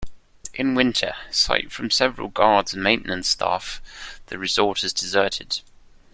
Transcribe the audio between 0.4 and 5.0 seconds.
In winter, aside from several guards and maintenance staff, the resort is